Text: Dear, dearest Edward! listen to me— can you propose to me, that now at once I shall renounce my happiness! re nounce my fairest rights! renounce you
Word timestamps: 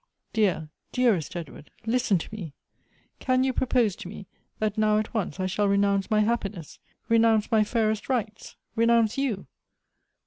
Dear, 0.33 0.69
dearest 0.91 1.35
Edward! 1.35 1.69
listen 1.85 2.17
to 2.17 2.35
me— 2.35 2.53
can 3.19 3.43
you 3.43 3.53
propose 3.53 3.95
to 3.97 4.07
me, 4.07 4.25
that 4.57 4.75
now 4.75 4.97
at 4.97 5.13
once 5.13 5.39
I 5.39 5.45
shall 5.45 5.67
renounce 5.67 6.09
my 6.09 6.21
happiness! 6.21 6.79
re 7.07 7.19
nounce 7.19 7.51
my 7.51 7.63
fairest 7.63 8.09
rights! 8.09 8.55
renounce 8.75 9.19
you 9.19 9.45